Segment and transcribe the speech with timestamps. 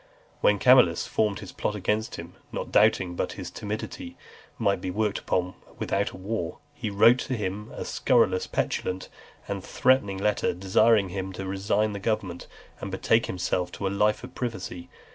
[0.39, 4.17] When Camillus formed his plot against him, not doubting but his timidity
[4.57, 9.09] might be worked upon without a war, he wrote to him a scurrilous, petulant,
[9.47, 12.47] and threatening letter, desiring him to resign the government,
[12.79, 14.89] and betake himself to a life of privacy.